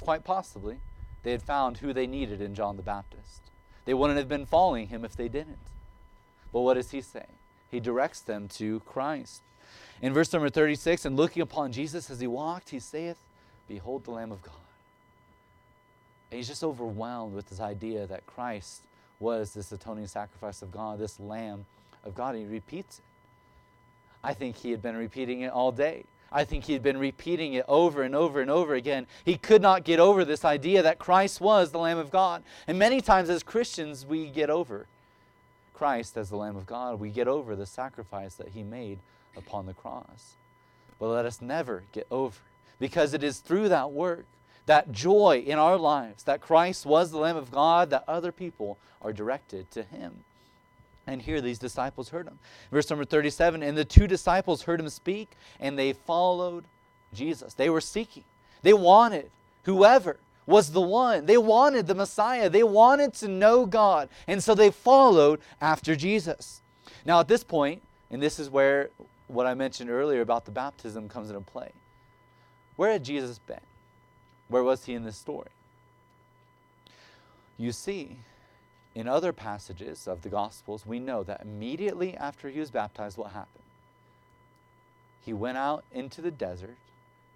[0.00, 0.76] quite possibly,
[1.22, 3.40] they had found who they needed in John the Baptist.
[3.86, 5.58] They wouldn't have been following him if they didn't.
[6.52, 7.26] But what does he say?
[7.70, 9.40] He directs them to Christ.
[10.02, 13.16] In verse number 36, and looking upon Jesus as he walked, he saith,
[13.66, 14.54] Behold the Lamb of God.
[16.30, 18.82] And he's just overwhelmed with this idea that Christ
[19.18, 21.64] was this atoning sacrifice of God, this Lamb
[22.04, 22.34] of God.
[22.34, 23.04] And he repeats it.
[24.22, 26.04] I think he had been repeating it all day.
[26.34, 29.06] I think he'd been repeating it over and over and over again.
[29.24, 32.42] He could not get over this idea that Christ was the Lamb of God.
[32.66, 34.86] And many times as Christians, we get over
[35.74, 36.98] Christ as the Lamb of God.
[36.98, 38.98] We get over the sacrifice that he made
[39.36, 40.34] upon the cross.
[40.98, 42.40] But let us never get over
[42.80, 44.24] because it is through that work,
[44.66, 48.76] that joy in our lives, that Christ was the Lamb of God, that other people
[49.00, 50.24] are directed to him.
[51.06, 52.38] And here these disciples heard him.
[52.70, 56.64] Verse number 37 And the two disciples heard him speak, and they followed
[57.12, 57.54] Jesus.
[57.54, 58.24] They were seeking,
[58.62, 59.30] they wanted
[59.64, 61.26] whoever was the one.
[61.26, 62.50] They wanted the Messiah.
[62.50, 64.08] They wanted to know God.
[64.26, 66.60] And so they followed after Jesus.
[67.04, 68.90] Now, at this point, and this is where
[69.28, 71.70] what I mentioned earlier about the baptism comes into play.
[72.76, 73.60] Where had Jesus been?
[74.48, 75.48] Where was he in this story?
[77.56, 78.18] You see,
[78.94, 83.32] in other passages of the Gospels, we know that immediately after he was baptized, what
[83.32, 83.64] happened?
[85.24, 86.76] He went out into the desert.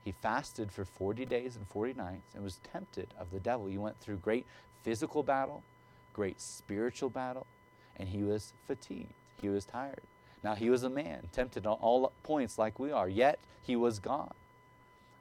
[0.05, 3.67] He fasted for 40 days and 40 nights and was tempted of the devil.
[3.67, 4.47] He went through great
[4.83, 5.63] physical battle,
[6.13, 7.47] great spiritual battle,
[7.97, 9.13] and he was fatigued.
[9.41, 10.03] He was tired.
[10.45, 13.99] Now, he was a man, tempted on all points like we are, yet he was
[13.99, 14.33] God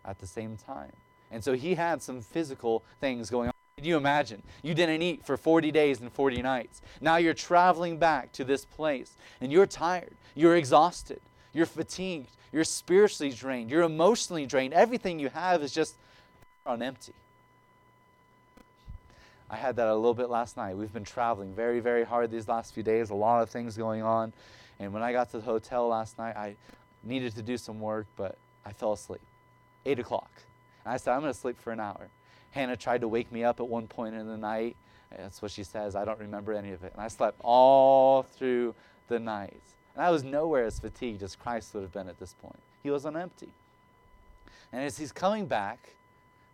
[0.05, 0.93] at the same time.
[1.31, 3.56] And so he had some physical things going on.
[3.77, 4.41] Can you imagine?
[4.63, 6.81] You didn't eat for 40 days and 40 nights.
[6.99, 10.15] Now you're traveling back to this place and you're tired.
[10.33, 11.21] You're exhausted.
[11.53, 12.31] You're fatigued.
[12.51, 13.69] You're spiritually drained.
[13.69, 14.73] You're emotionally drained.
[14.73, 15.93] Everything you have is just
[16.65, 17.13] on empty.
[19.47, 20.75] I had that a little bit last night.
[20.75, 24.01] We've been traveling very, very hard these last few days, a lot of things going
[24.01, 24.33] on.
[24.79, 26.55] And when I got to the hotel last night, I
[27.03, 29.21] needed to do some work, but I fell asleep.
[29.85, 30.31] 8 o'clock.
[30.83, 32.09] And I said, I'm going to sleep for an hour.
[32.57, 34.75] Hannah tried to wake me up at one point in the night.
[35.15, 35.95] That's what she says.
[35.95, 36.91] I don't remember any of it.
[36.93, 38.73] And I slept all through
[39.07, 39.61] the night.
[39.95, 42.59] And I was nowhere as fatigued as Christ would have been at this point.
[42.81, 43.49] He was on empty.
[44.73, 45.77] And as he's coming back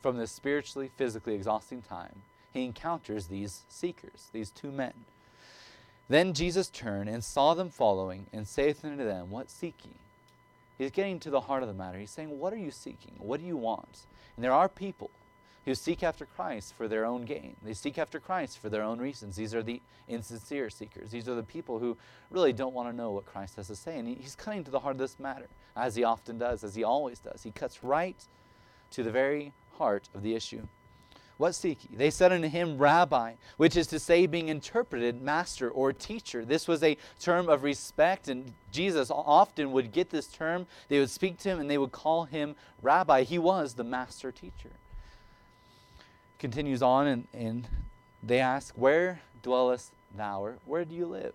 [0.01, 2.21] from this spiritually, physically exhausting time,
[2.53, 4.93] he encounters these seekers, these two men.
[6.09, 9.91] Then Jesus turned and saw them following, and saith unto them, What seek ye?
[10.77, 11.97] He's getting to the heart of the matter.
[11.97, 13.13] He's saying, What are you seeking?
[13.17, 14.01] What do you want?
[14.35, 15.09] And there are people
[15.65, 17.55] who seek after Christ for their own gain.
[17.63, 19.35] They seek after Christ for their own reasons.
[19.35, 21.11] These are the insincere seekers.
[21.11, 21.97] These are the people who
[22.29, 23.97] really don't want to know what Christ has to say.
[23.97, 26.83] And he's cutting to the heart of this matter, as he often does, as he
[26.83, 27.43] always does.
[27.43, 28.21] He cuts right
[28.91, 30.67] to the very heart of the issue.
[31.37, 31.97] What seek ye?
[31.97, 36.45] They said unto him, Rabbi, which is to say, being interpreted, master or teacher.
[36.45, 40.67] This was a term of respect, and Jesus often would get this term.
[40.89, 43.23] They would speak to him and they would call him Rabbi.
[43.23, 44.69] He was the master teacher.
[46.43, 47.67] Continues on, and, and
[48.21, 50.43] they ask, Where dwellest thou?
[50.43, 51.33] Or where do you live?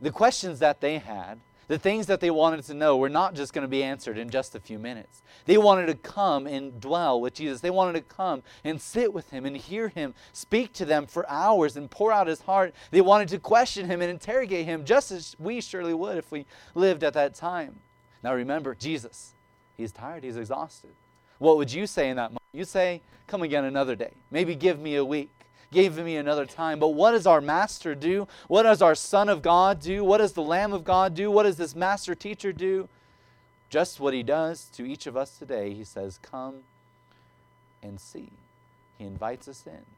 [0.00, 3.52] The questions that they had the things that they wanted to know were not just
[3.52, 5.20] going to be answered in just a few minutes.
[5.44, 7.60] They wanted to come and dwell with Jesus.
[7.60, 11.28] They wanted to come and sit with him and hear him speak to them for
[11.28, 12.74] hours and pour out his heart.
[12.90, 16.46] They wanted to question him and interrogate him just as we surely would if we
[16.74, 17.80] lived at that time.
[18.22, 19.34] Now remember, Jesus,
[19.76, 20.90] he's tired, he's exhausted.
[21.38, 22.37] What would you say in that moment?
[22.52, 24.12] You say, Come again another day.
[24.30, 25.30] Maybe give me a week
[25.70, 26.78] Give me another time.
[26.78, 28.26] But what does our master do?
[28.46, 30.02] What does our Son of God do?
[30.02, 31.30] What does the Lamb of God do?
[31.30, 32.88] What does this master teacher do?
[33.68, 35.74] Just what he does to each of us today.
[35.74, 36.60] He says, Come
[37.82, 38.30] and see.
[38.96, 39.97] He invites us in.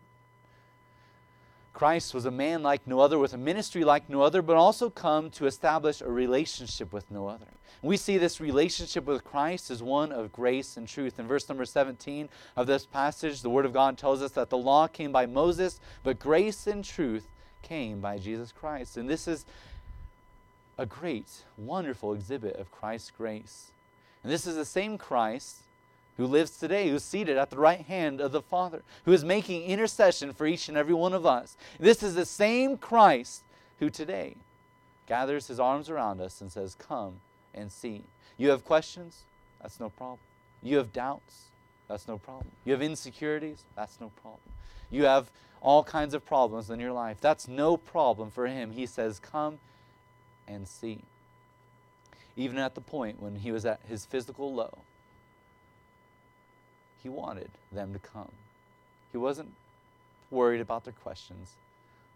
[1.72, 4.90] Christ was a man like no other, with a ministry like no other, but also
[4.90, 7.46] come to establish a relationship with no other.
[7.82, 11.18] We see this relationship with Christ as one of grace and truth.
[11.18, 14.58] In verse number 17 of this passage, the Word of God tells us that the
[14.58, 17.26] law came by Moses, but grace and truth
[17.62, 18.96] came by Jesus Christ.
[18.96, 19.46] And this is
[20.76, 23.70] a great, wonderful exhibit of Christ's grace.
[24.22, 25.60] And this is the same Christ
[26.20, 29.62] who lives today, who's seated at the right hand of the Father, who is making
[29.62, 31.56] intercession for each and every one of us.
[31.78, 33.42] This is the same Christ
[33.78, 34.36] who today
[35.06, 37.20] gathers his arms around us and says, Come
[37.54, 38.02] and see.
[38.36, 39.22] You have questions?
[39.62, 40.18] That's no problem.
[40.62, 41.44] You have doubts?
[41.88, 42.50] That's no problem.
[42.66, 43.64] You have insecurities?
[43.74, 44.52] That's no problem.
[44.90, 45.30] You have
[45.62, 47.16] all kinds of problems in your life?
[47.22, 48.72] That's no problem for him.
[48.72, 49.58] He says, Come
[50.46, 51.00] and see.
[52.36, 54.80] Even at the point when he was at his physical low,
[57.02, 58.30] he wanted them to come.
[59.12, 59.52] He wasn't
[60.30, 61.52] worried about their questions,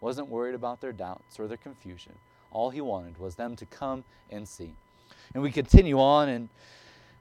[0.01, 2.12] wasn't worried about their doubts or their confusion.
[2.53, 4.75] All he wanted was them to come and see.
[5.33, 6.49] And we continue on, and,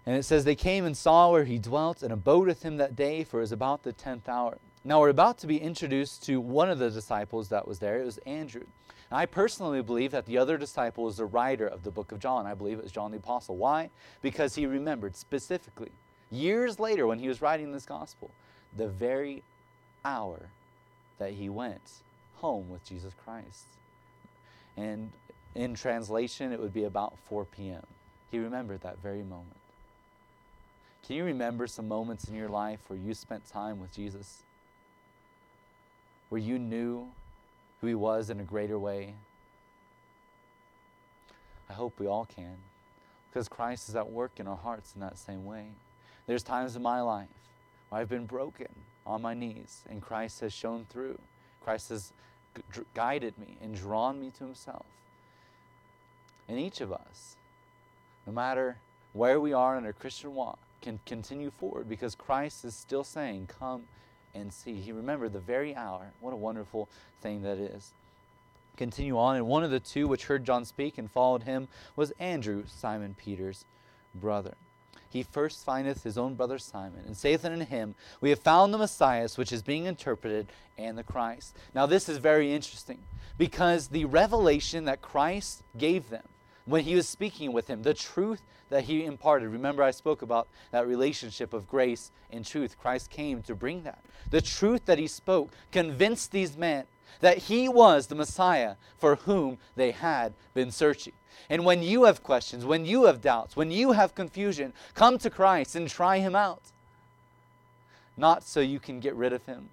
[0.05, 2.95] and it says, They came and saw where he dwelt and abode with him that
[2.95, 4.57] day, for it was about the tenth hour.
[4.83, 7.99] Now we're about to be introduced to one of the disciples that was there.
[7.99, 8.65] It was Andrew.
[9.09, 12.19] And I personally believe that the other disciple is the writer of the book of
[12.19, 12.45] John.
[12.45, 13.55] I believe it was John the Apostle.
[13.55, 13.89] Why?
[14.21, 15.91] Because he remembered specifically
[16.33, 18.31] years later when he was writing this gospel,
[18.75, 19.43] the very
[20.03, 20.49] hour
[21.19, 21.91] that he went
[22.37, 23.65] home with Jesus Christ.
[24.75, 25.11] And
[25.55, 27.83] in translation, it would be about 4 p.m.
[28.31, 29.57] He remembered that very moment.
[31.05, 34.39] Can you remember some moments in your life where you spent time with Jesus?
[36.29, 37.07] Where you knew
[37.81, 39.13] who he was in a greater way?
[41.69, 42.57] I hope we all can,
[43.29, 45.67] because Christ is at work in our hearts in that same way.
[46.25, 47.27] There's times in my life
[47.89, 48.67] where I've been broken
[49.05, 51.19] on my knees, and Christ has shown through.
[51.61, 52.13] Christ has
[52.93, 54.85] guided me and drawn me to Himself.
[56.47, 57.35] And each of us,
[58.25, 58.77] no matter
[59.13, 63.49] where we are in our Christian walk, can continue forward because Christ is still saying,
[63.59, 63.83] Come
[64.35, 64.75] and see.
[64.75, 66.11] He remembered the very hour.
[66.19, 66.89] What a wonderful
[67.21, 67.93] thing that is.
[68.75, 72.11] Continue on, and one of the two which heard John speak and followed him was
[72.19, 73.65] Andrew, Simon Peter's
[74.15, 74.55] brother
[75.13, 78.79] he first findeth his own brother Simon, and saith unto him, We have found the
[78.79, 80.47] Messiah, which is being interpreted,
[80.77, 81.55] and the Christ.
[81.75, 83.03] Now, this is very interesting
[83.37, 86.23] because the revelation that Christ gave them
[86.65, 89.49] when he was speaking with him, the truth that he imparted.
[89.49, 92.79] Remember, I spoke about that relationship of grace and truth.
[92.79, 93.99] Christ came to bring that.
[94.31, 96.85] The truth that he spoke convinced these men
[97.19, 101.13] that he was the Messiah for whom they had been searching.
[101.49, 105.29] And when you have questions, when you have doubts, when you have confusion, come to
[105.29, 106.61] Christ and try him out.
[108.15, 109.69] Not so you can get rid of him,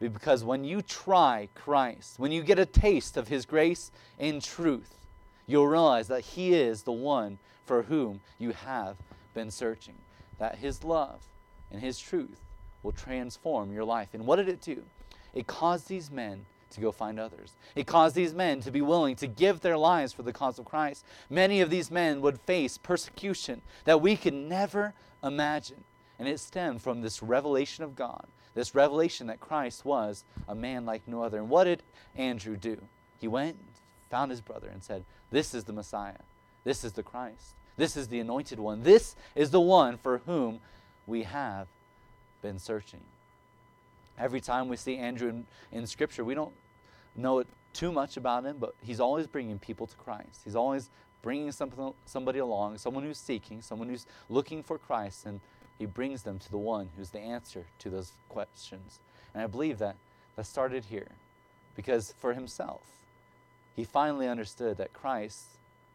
[0.00, 4.42] but because when you try Christ, when you get a taste of his grace and
[4.42, 4.94] truth,
[5.46, 8.96] you'll realize that he is the one for whom you have
[9.34, 9.94] been searching.
[10.38, 11.20] That his love
[11.70, 12.40] and his truth
[12.82, 14.08] will transform your life.
[14.12, 14.82] And what did it do?
[15.34, 17.52] It caused these men to go find others.
[17.74, 20.64] It caused these men to be willing to give their lives for the cause of
[20.64, 21.04] Christ.
[21.30, 25.84] Many of these men would face persecution that we could never imagine.
[26.18, 30.84] And it stemmed from this revelation of God, this revelation that Christ was a man
[30.84, 31.38] like no other.
[31.38, 31.82] And what did
[32.16, 32.80] Andrew do?
[33.20, 33.56] He went,
[34.10, 36.20] found his brother, and said, This is the Messiah.
[36.64, 37.54] This is the Christ.
[37.76, 38.82] This is the anointed one.
[38.82, 40.60] This is the one for whom
[41.06, 41.66] we have
[42.42, 43.00] been searching.
[44.18, 46.52] Every time we see Andrew in, in Scripture, we don't
[47.16, 50.42] know it too much about him, but he's always bringing people to Christ.
[50.44, 50.90] He's always
[51.22, 55.40] bringing something, somebody along, someone who's seeking, someone who's looking for Christ, and
[55.78, 58.98] he brings them to the one who's the answer to those questions.
[59.34, 59.96] And I believe that
[60.36, 61.08] that started here
[61.76, 62.82] because for himself,
[63.74, 65.44] he finally understood that Christ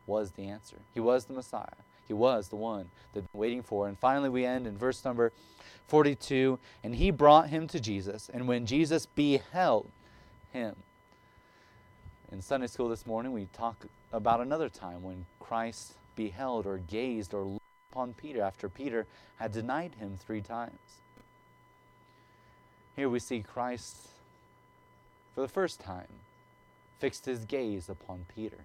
[0.05, 0.78] was the answer.
[0.93, 1.68] He was the Messiah.
[2.07, 3.88] He was the one that they'd been waiting for.
[3.88, 5.32] And finally, we end in verse number
[5.88, 8.30] 42 And he brought him to Jesus.
[8.34, 9.89] And when Jesus beheld
[10.51, 10.76] him,
[12.32, 17.34] in Sunday school this morning, we talk about another time when Christ beheld or gazed
[17.34, 17.61] or looked
[17.91, 19.05] upon Peter after Peter
[19.38, 20.99] had denied him three times.
[22.95, 24.09] Here we see Christ,
[25.36, 26.07] for the first time,
[26.99, 28.57] fixed his gaze upon Peter.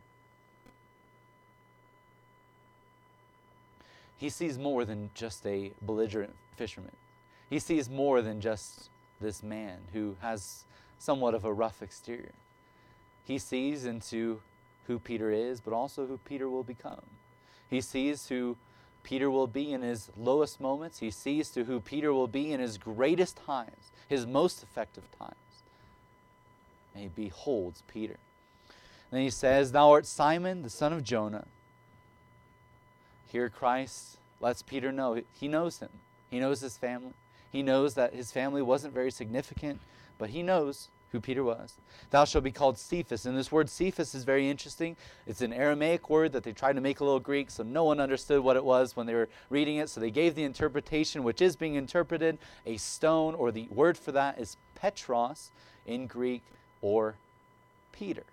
[4.17, 6.97] He sees more than just a belligerent fisherman.
[7.51, 8.89] He sees more than just
[9.21, 10.65] this man who has
[10.99, 12.33] somewhat of a rough exterior.
[13.25, 14.41] He sees into
[14.87, 17.03] who Peter is, but also who Peter will become.
[17.71, 18.57] He sees who
[19.03, 20.99] Peter will be in his lowest moments.
[20.99, 25.35] He sees to who Peter will be in his greatest times, his most effective times.
[26.95, 28.17] And he beholds Peter.
[29.11, 31.47] And then he says, Thou art Simon, the son of Jonah.
[33.29, 35.89] Here, Christ lets Peter know he knows him.
[36.31, 37.13] He knows his family.
[37.51, 39.81] He knows that his family wasn't very significant,
[40.19, 41.75] but he knows who Peter was.
[42.11, 43.27] Thou shalt be called Cephas.
[43.27, 44.97] And this word Cephas is very interesting.
[45.27, 48.01] It's an Aramaic word that they tried to make a little Greek, so no one
[48.01, 49.89] understood what it was when they were reading it.
[49.89, 54.13] So they gave the interpretation, which is being interpreted a stone, or the word for
[54.13, 55.51] that is Petros
[55.87, 56.43] in Greek,
[56.81, 57.15] or
[57.93, 58.25] Peter.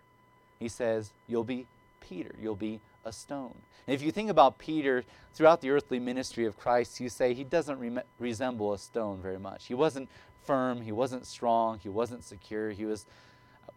[0.59, 1.67] He says, You'll be
[2.01, 2.31] Peter.
[2.41, 3.55] You'll be a stone.
[3.87, 5.03] And if you think about Peter
[5.33, 9.39] throughout the earthly ministry of Christ, you say he doesn't re- resemble a stone very
[9.39, 9.65] much.
[9.65, 10.09] He wasn't
[10.43, 12.71] firm, he wasn't strong, he wasn't secure.
[12.71, 13.05] He was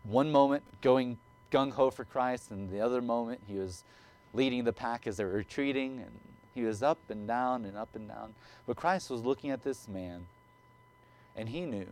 [0.04, 1.18] one moment going
[1.50, 3.84] gung ho for Christ, and the other moment he was
[4.32, 6.18] leading the pack as they were retreating, and
[6.54, 8.34] he was up and down and up and down.
[8.66, 10.26] But Christ was looking at this man,
[11.36, 11.88] and he knew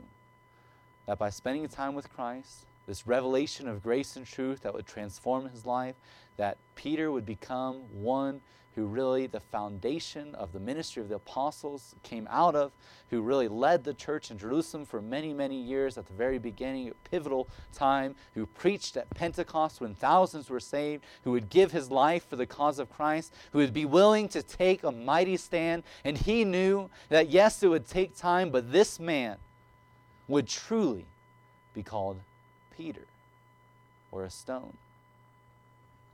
[1.06, 5.48] that by spending time with Christ, this revelation of grace and truth that would transform
[5.48, 5.94] his life,
[6.36, 8.40] that Peter would become one
[8.74, 12.72] who really the foundation of the ministry of the apostles came out of,
[13.08, 16.88] who really led the church in Jerusalem for many, many years at the very beginning,
[16.88, 21.90] a pivotal time, who preached at Pentecost when thousands were saved, who would give his
[21.90, 25.82] life for the cause of Christ, who would be willing to take a mighty stand.
[26.04, 29.38] And he knew that, yes, it would take time, but this man
[30.28, 31.06] would truly
[31.74, 32.20] be called
[32.76, 33.06] Peter
[34.12, 34.76] or a stone.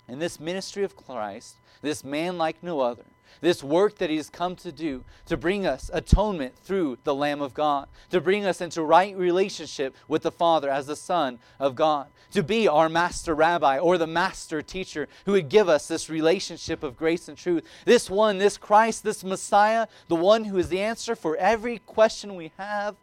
[0.08, 3.04] And this ministry of Christ, this man like no other,
[3.40, 7.42] this work that he has come to do to bring us atonement through the Lamb
[7.42, 11.74] of God, to bring us into right relationship with the Father as the Son of
[11.74, 16.08] God, to be our master rabbi or the master teacher who would give us this
[16.08, 17.64] relationship of grace and truth.
[17.84, 22.36] This one, this Christ, this Messiah, the one who is the answer for every question
[22.36, 22.96] we have,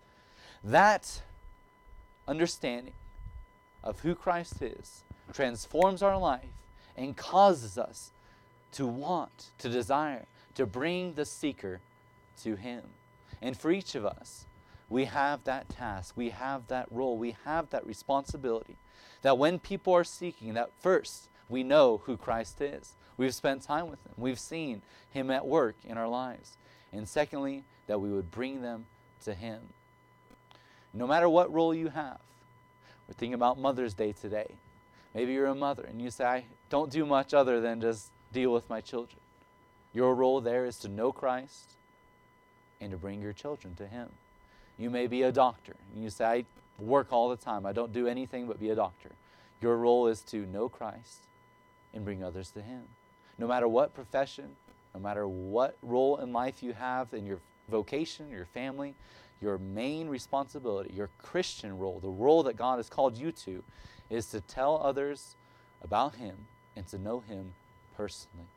[0.63, 1.21] that
[2.27, 2.93] understanding
[3.83, 6.45] of who Christ is transforms our life
[6.97, 8.11] and causes us
[8.73, 10.25] to want, to desire,
[10.55, 11.79] to bring the seeker
[12.43, 12.81] to Him.
[13.41, 14.45] And for each of us,
[14.89, 18.75] we have that task, we have that role, we have that responsibility.
[19.21, 22.93] That when people are seeking, that first we know who Christ is.
[23.17, 24.81] We've spent time with Him, we've seen
[25.11, 26.57] Him at work in our lives.
[26.91, 28.85] And secondly, that we would bring them
[29.23, 29.59] to Him.
[30.93, 32.19] No matter what role you have,
[33.07, 34.47] we're thinking about Mother's Day today.
[35.13, 38.51] Maybe you're a mother and you say, I don't do much other than just deal
[38.51, 39.19] with my children.
[39.93, 41.73] Your role there is to know Christ
[42.81, 44.09] and to bring your children to Him.
[44.77, 46.45] You may be a doctor and you say, I
[46.79, 47.65] work all the time.
[47.65, 49.09] I don't do anything but be a doctor.
[49.61, 51.19] Your role is to know Christ
[51.93, 52.81] and bring others to Him.
[53.37, 54.55] No matter what profession,
[54.93, 57.39] no matter what role in life you have in your
[57.69, 58.95] vocation, your family,
[59.43, 63.63] your main responsibility, your Christian role, the role that God has called you to,
[64.09, 65.35] is to tell others
[65.83, 66.35] about Him
[66.75, 67.53] and to know Him
[67.95, 68.47] personally.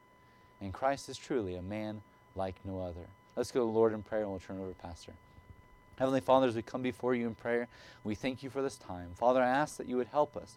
[0.61, 2.01] And Christ is truly a man
[2.37, 3.09] like no other.
[3.35, 5.13] Let's go to the Lord in prayer and we'll turn over to Pastor.
[5.99, 7.69] Heavenly Father, as we come before you in prayer,
[8.05, 9.11] we thank you for this time.
[9.17, 10.57] Father, I ask that you would help us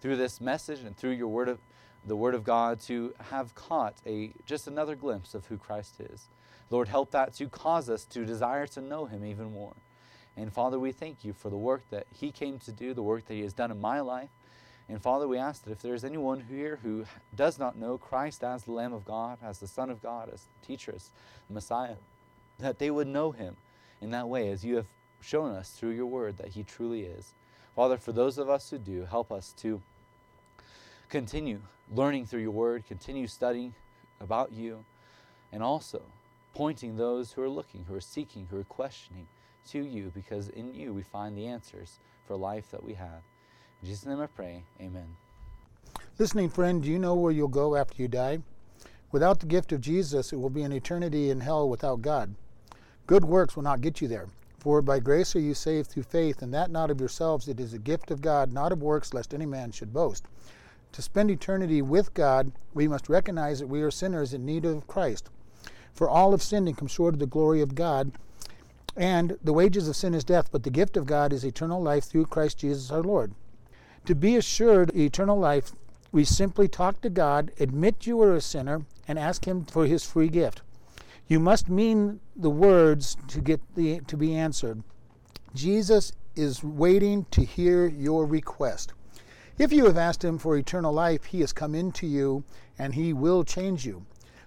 [0.00, 1.58] through this message and through your word of
[2.06, 6.26] the Word of God to have caught a just another glimpse of who Christ is.
[6.74, 9.74] Lord, help that to cause us to desire to know Him even more.
[10.36, 13.28] And Father, we thank you for the work that He came to do, the work
[13.28, 14.30] that He has done in my life.
[14.88, 18.42] And Father, we ask that if there is anyone here who does not know Christ
[18.42, 21.10] as the Lamb of God, as the Son of God, as the teacher, as
[21.46, 21.94] the Messiah,
[22.58, 23.54] that they would know Him
[24.00, 24.88] in that way, as you have
[25.20, 27.34] shown us through your word that He truly is.
[27.76, 29.80] Father, for those of us who do, help us to
[31.08, 31.60] continue
[31.94, 33.74] learning through your word, continue studying
[34.20, 34.84] about you,
[35.52, 36.02] and also
[36.54, 39.26] pointing those who are looking, who are seeking, who are questioning
[39.70, 43.22] to you, because in you we find the answers for life that we have.
[43.82, 45.16] In Jesus' name I pray, amen.
[46.18, 48.38] Listening friend, do you know where you'll go after you die?
[49.10, 52.34] Without the gift of Jesus, it will be an eternity in hell without God.
[53.06, 54.28] Good works will not get you there.
[54.58, 57.74] For by grace are you saved through faith, and that not of yourselves, it is
[57.74, 60.24] a gift of God, not of works, lest any man should boast.
[60.92, 64.86] To spend eternity with God, we must recognize that we are sinners in need of
[64.86, 65.28] Christ.
[65.94, 68.12] For all have sinned and come short of the glory of God,
[68.96, 72.04] and the wages of sin is death, but the gift of God is eternal life
[72.04, 73.32] through Christ Jesus our Lord.
[74.06, 75.72] To be assured eternal life,
[76.12, 80.04] we simply talk to God, admit you are a sinner, and ask Him for His
[80.04, 80.62] free gift.
[81.26, 84.82] You must mean the words to get the to be answered.
[85.54, 88.92] Jesus is waiting to hear your request.
[89.56, 92.42] If you have asked him for eternal life, he has come into you
[92.76, 94.04] and he will change you.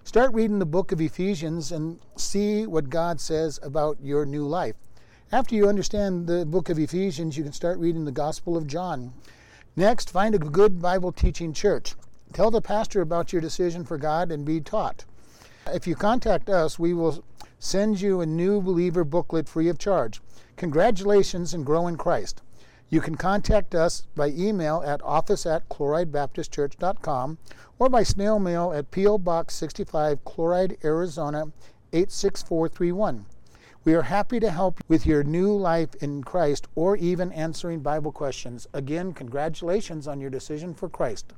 [0.08, 4.74] Start reading the book of Ephesians and see what God says about your new life.
[5.30, 9.12] After you understand the book of Ephesians, you can start reading the Gospel of John.
[9.76, 11.94] Next, find a good Bible teaching church.
[12.32, 15.04] Tell the pastor about your decision for God and be taught.
[15.66, 17.22] If you contact us, we will
[17.58, 20.22] send you a new believer booklet free of charge.
[20.56, 22.40] Congratulations and grow in Christ.
[22.88, 27.36] You can contact us by email at office at chloridebaptistchurch.com
[27.78, 29.18] or by snail mail at P.O.
[29.18, 31.52] Box 65, Chloride, Arizona
[31.92, 33.26] 86431.
[33.84, 38.12] We are happy to help with your new life in Christ or even answering Bible
[38.12, 38.66] questions.
[38.74, 41.32] Again, congratulations on your decision for Christ.